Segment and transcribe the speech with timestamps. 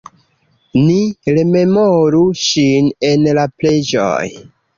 [0.85, 0.95] Ni
[1.37, 4.19] rememoru ŝin en la preĝoj.